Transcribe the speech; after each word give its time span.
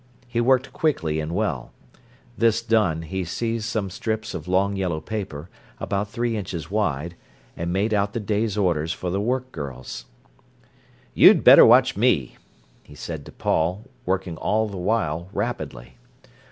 He 0.27 0.41
worked 0.41 0.73
quickly 0.73 1.19
and 1.19 1.31
well. 1.35 1.71
This 2.35 2.63
done, 2.63 3.03
he 3.03 3.23
seized 3.23 3.65
some 3.65 3.91
strips 3.91 4.33
of 4.33 4.47
long 4.47 4.75
yellow 4.75 4.99
paper, 4.99 5.47
about 5.79 6.09
three 6.09 6.35
inches 6.35 6.71
wide, 6.71 7.15
and 7.55 7.71
made 7.71 7.93
out 7.93 8.13
the 8.13 8.19
day's 8.19 8.57
orders 8.57 8.91
for 8.93 9.11
the 9.11 9.21
work 9.21 9.51
girls. 9.51 10.07
"You'd 11.13 11.43
better 11.43 11.67
watch 11.67 11.95
me," 11.95 12.35
he 12.81 12.95
said 12.95 13.27
to 13.27 13.31
Paul, 13.31 13.83
working 14.03 14.37
all 14.37 14.67
the 14.67 14.75
while 14.75 15.29
rapidly. 15.33 15.99